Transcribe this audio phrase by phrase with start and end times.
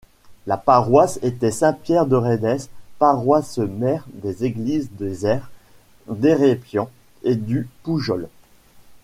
[0.47, 2.63] La paroisse était Saint-Pierre-de-Rhèdes,
[2.97, 5.51] paroisse mère des églises des Aires,
[6.07, 6.89] d'Hérépian
[7.21, 8.27] et du Poujol.